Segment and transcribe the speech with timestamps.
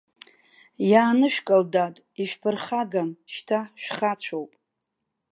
[0.91, 4.51] Иаанышәкыл, дад, ишәԥырхагам, шьҭа шәхацәоуп.